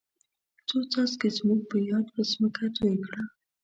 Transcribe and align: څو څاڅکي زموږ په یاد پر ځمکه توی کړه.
څو 0.67 0.77
څاڅکي 0.91 1.29
زموږ 1.37 1.61
په 1.69 1.77
یاد 1.89 2.05
پر 2.13 2.23
ځمکه 2.31 2.65
توی 2.75 2.95
کړه. 3.05 3.21